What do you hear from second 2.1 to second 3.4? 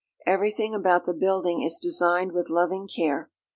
with loving care.